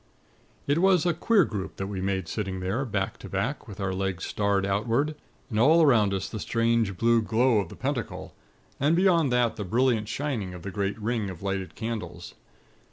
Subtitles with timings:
[0.65, 3.93] "It was a queer group that we made sitting there, back to back, with our
[3.93, 5.13] legs starred outward;
[5.51, 8.33] and all around us the strange blue glow of the Pentacle,
[8.79, 12.33] and beyond that the brilliant shining of the great ring of lighted candles.